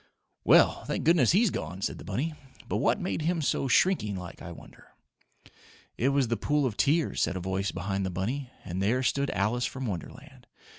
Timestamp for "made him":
2.99-3.39